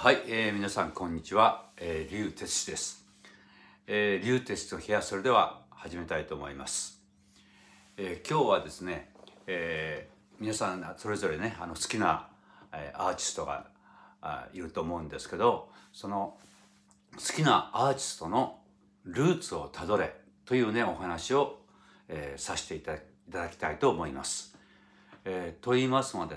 [0.00, 3.04] はい、えー皆さんこんにちは、えー、リュウテツです、
[3.88, 7.02] えー、リュウテツの部屋それでは始めたいと思います、
[7.96, 9.10] えー今日はですね、
[9.48, 12.28] えー皆さんそれぞれねあの好きな、
[12.72, 13.66] えーアーティストが
[14.22, 16.38] あいると思うんですけどその
[17.16, 18.60] 好きなアーティストの
[19.04, 21.58] ルーツをたどれというねお話を、
[22.06, 24.56] えーさせていただいただきたいと思います。
[25.24, 26.36] えーと言いますので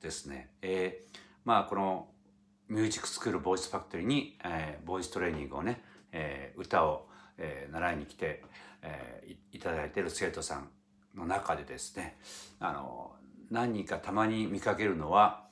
[0.00, 2.06] ですね、えーまあこの
[2.72, 8.42] ミュージックスクールボイスファクトリーに、えーボイストレーニングをね、えー歌を、えー習いに来て、
[8.80, 10.70] えーいただいてる生徒さん
[11.14, 12.16] の中でですね
[12.60, 13.12] あの
[13.50, 15.44] 何人かたまに見かけるのは、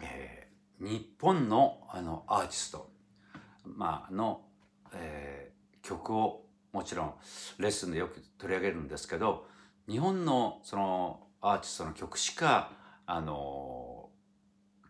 [0.00, 2.88] えー日本のあのアーティスト、
[3.64, 4.42] まあの、
[4.94, 7.14] えー曲をもちろん
[7.58, 9.48] レッスンでよく取り上げるんですけど
[9.88, 12.70] 日本のそのアーティストの曲しか
[13.06, 13.97] あの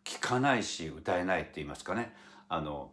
[0.08, 2.14] 聞かないし歌えないって言いますかね。
[2.48, 2.92] あの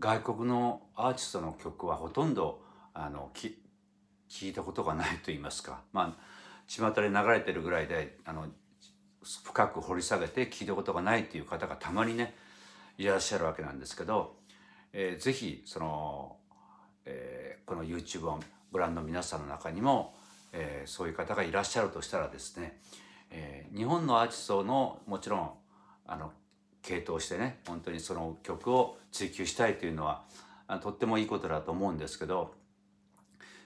[0.00, 3.56] 外国のアーティストの曲はほとんどあのき
[4.28, 5.82] 聞いたことがないと言いますか。
[5.92, 6.22] まあ
[6.66, 8.48] 巷で流れてるぐらいであの
[9.22, 12.34] 深く掘り下げて聞いたことがないっていう方がたまにね
[12.98, 14.34] いらっしゃるわけなんですけど、
[14.92, 16.36] えーぜひその、
[17.04, 18.40] えーこの YouTube を
[18.72, 20.14] ご覧の皆さんの中にも、
[20.52, 22.80] えーそういう方がいらっしゃるとしたらですね、
[23.30, 25.50] えー日本のアーティストのもちろん
[26.06, 26.32] あの
[26.82, 30.24] 系統してね本当にその曲を追求したいというのは
[30.82, 32.54] とってもいいことだと思うんですけど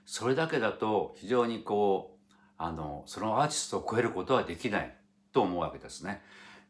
[0.06, 4.94] それだけだと非常にこうあのそのアーティストを超えることはできない
[5.32, 6.22] と思うわけですね。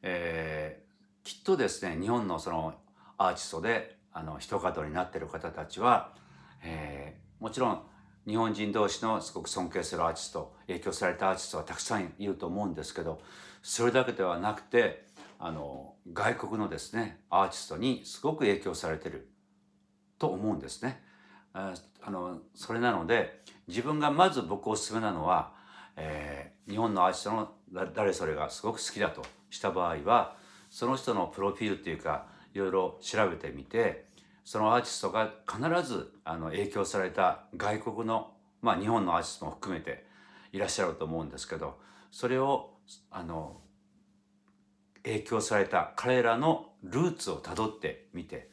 [0.03, 0.91] えー
[1.23, 2.75] きっとですね日本のその
[3.19, 6.15] アーティストであの一方になっている方たちは、
[6.63, 7.83] えーもちろん
[8.27, 13.21] 日本人同士のすごく尊敬するアーティスト影響されたアーティストはたくさんいると思うんですけど
[13.63, 15.07] それだけではなくて
[15.41, 19.29] あの外国のですねアーティストにすごく影響されてる
[20.19, 21.03] と思うんですね。
[21.53, 25.53] ああのそれなので自分がまず僕おすすめなのは、
[25.97, 27.49] えー日本のアーティストの
[27.93, 30.37] 誰それがすごく好きだとした場合は
[30.71, 34.07] その人のプロフィールっていうかいろいろ調べてみて
[34.45, 40.07] そのアーティストが必ずあの影響された外国の、まあ、日本のアーティストも含めて
[40.53, 41.79] いらっしゃると思うんですけど
[42.13, 42.71] それを
[43.11, 43.61] あの
[45.05, 48.51] 影響された彼らのルーツをたどってみて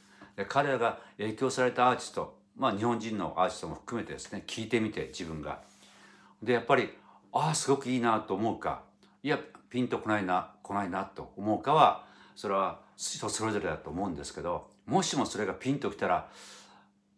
[0.48, 5.62] 彼らが影響されたアーティストまあ日本人のアーティストも含めてですね聞いてみて自分が。
[6.42, 6.90] でやっぱり
[7.34, 8.84] ああすごくいいなと思うか
[9.24, 12.06] いやピンとこないな来ないなと思うかは
[12.36, 16.30] それは人それぞれだと思うんですけどもしもそれがピンときたら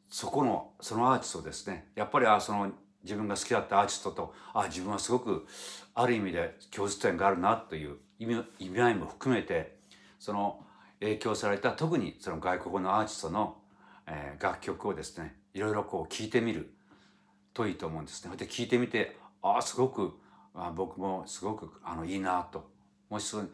[0.10, 2.72] そこのそのアーティストですねやっぱりあその
[3.04, 5.46] 自分が好きだったアーティストとあ自分はすごく
[5.94, 9.78] ある意味で共通点があるなという意味意味合いも含めて
[10.20, 10.64] その
[11.00, 13.58] 影響された特にその外国のアーティストの、
[14.08, 16.74] えー楽曲をですねいろいろこう聴いてみる
[17.54, 18.36] といいと思うんですね。
[18.38, 20.14] で聞いてみてああすごく
[20.54, 22.70] あ僕もすごくあのいいなと
[23.10, 23.50] もしそう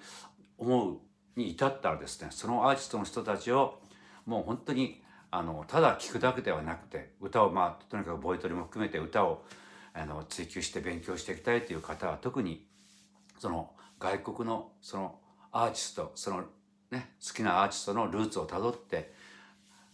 [0.58, 1.00] 思う
[1.36, 3.80] に至ったらですねそのアーティストの人たちを
[4.26, 5.02] もう本当に
[5.32, 9.44] あのただ聴くだけではなくて歌をまあとにかくボイトレも含めて歌を
[9.94, 12.66] あの追求して勉強していきたいという方は特に
[13.40, 15.20] その外国のその
[15.52, 16.44] アーティストその
[16.92, 19.14] ね好きなアーティストのルーツをたどって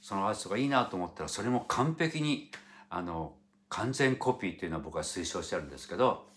[0.02, 2.52] そのアーティストがいいなと思ったらそれも完璧に
[2.90, 3.34] あの
[3.70, 6.28] 完全コピーっていうのは僕は推奨してるんですけど、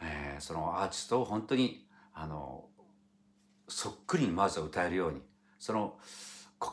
[0.00, 2.66] えーそのアーティストを本当にあの
[3.66, 5.20] そっくりにまずは歌えるように
[5.58, 5.98] その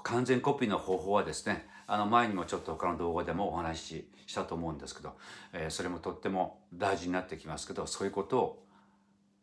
[0.04, 5.14] 完全コピーの方法はですねあの前にもちょっと他の動画でもお話ししたと思うんですけど、
[5.54, 8.65] えーそれもとっても大事になってきますけどそういうことを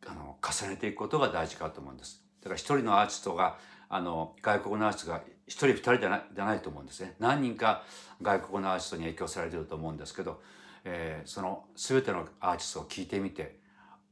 [0.06, 2.22] あの重ねていくことが大事かと思うんです。
[2.40, 3.58] だから一人のアーティストが
[3.88, 7.14] あの外国のアーティストが一人二人じゃないじゃないと思うんですね。
[7.18, 7.84] 何人か
[8.20, 10.40] 外国のアーティストに影響されてると思うんですけど、
[10.84, 13.60] えーその全てのアーティストを聞いてみて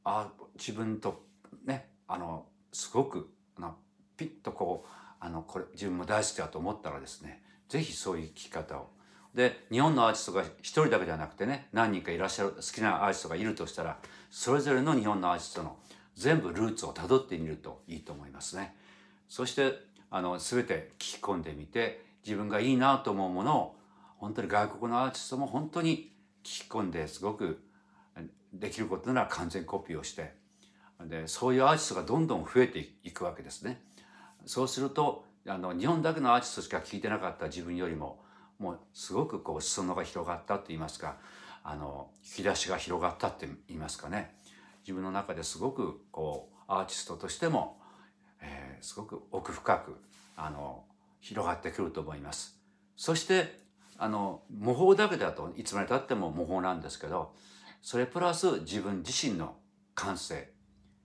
[0.04, 1.24] あ自分と
[1.64, 3.76] ねあのすごくあの
[4.16, 8.90] ピッとこうあのこれ自分も大好きだと思ったらですねぜひそういう聞き方を。
[9.34, 13.98] で日本のアーティストが一人だけじゃなくてね何人かいらっしゃる好きなアーティストがいるとしたら
[14.28, 15.76] それぞれの日本のアーティストの
[16.16, 18.76] 全部ルーツをたどってみるといいと思いますね。
[19.28, 19.74] そして
[20.10, 23.76] あの全て聞き込んでみて自分がいいなと思うものを
[24.18, 26.12] 本当に外国のアーティストも本当に
[26.42, 27.62] 聞き込んですごく
[28.52, 30.34] できることなら完全コピーをして
[31.04, 33.82] でそういうアーティストがどんどん増えていくわけですね。
[34.46, 38.20] そうするとあの日本だけのアーティストしか聞いてなかった自分よりも
[38.58, 41.16] もうすごくこう裾野が広がったと言いますか
[41.62, 44.34] あの引き出しが広がったって言いますかね
[44.90, 47.78] 自分の中ですごくこうアーティストとしても、
[48.40, 49.96] えーすごく奥深く
[50.36, 50.84] あの
[51.20, 52.58] 広がってくると思います
[52.96, 53.60] そして
[53.98, 57.34] あの模倣だけだといつまでたっても模倣なんですけど
[57.82, 59.56] それプラス自分自身の
[59.94, 60.50] 感性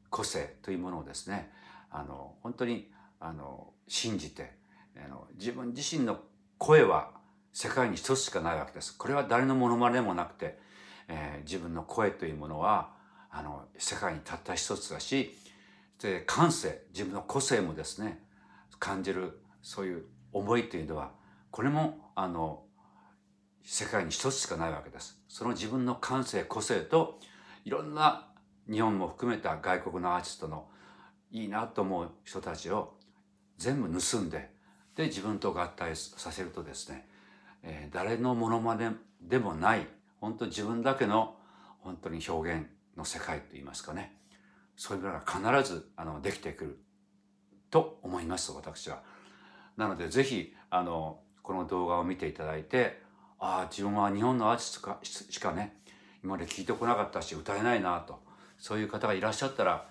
[0.09, 1.51] 個性というものをですね
[1.91, 2.89] あの本当に
[3.19, 4.53] あの信じて
[4.95, 6.21] あの自分自身の
[6.57, 7.11] 声は
[7.51, 8.97] 世界に一つしかないわけです。
[8.97, 10.57] これは誰のものまねもなくて、
[11.09, 12.94] えー、自分の声というものは
[13.37, 15.37] あの世界にたった一つだし
[16.01, 18.23] で感性自分の個性もですね
[18.79, 21.11] 感じるそういう思いというのは
[21.51, 22.63] これもあの
[23.63, 25.19] 世界に一つしかないわけです。
[25.27, 27.19] その自分の感性個性と
[27.65, 28.27] いろんな
[28.71, 30.67] 日本も含めた外国のアーティストの
[31.31, 32.93] いいなと思う人たちを
[33.57, 34.49] 全部盗んで
[34.95, 37.07] で自分と合体させるとですね、
[37.63, 38.91] えー、誰のものまね
[39.21, 39.87] でもない
[40.21, 41.35] 本当自分だけの
[41.79, 42.67] 本当に表現
[42.97, 44.17] の世界といいますかね。
[44.75, 46.79] そういうのが必ずあのできてくる
[47.69, 49.03] と思います私は。
[49.77, 53.01] なのでぜひあのこの動画を見ていただいて
[53.39, 55.77] ああ自分は日本のアーティストかしかね
[56.23, 58.23] 今まで聞いてこなかったし歌えないなと
[58.57, 59.87] そういう方がいらっしゃったら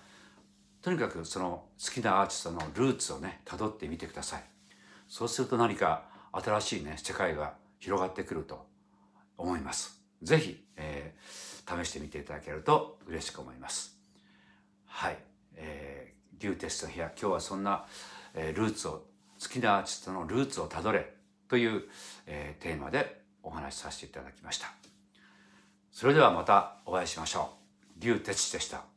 [0.81, 4.43] とにかくその好きなアーティストのルーツをね辿ってみてください。
[5.07, 8.67] そうすると何か新しいね世界が広がってくると
[9.37, 10.04] 思います。
[10.25, 13.97] ぜひ、えー、試してみていただけると嬉しく思います
[14.85, 15.17] はい、
[15.55, 17.85] えー、リューテスト部屋今日はそんな、
[18.33, 19.05] えー、ルーツを
[19.41, 21.13] 好きなアーティストのルーツをたどれ
[21.47, 21.83] という、
[22.25, 24.73] えー、テーマでお話しさせていただきました
[25.95, 27.53] それではまたお会いしましょ
[27.97, 28.01] う。
[28.03, 28.94] リュウテチでした。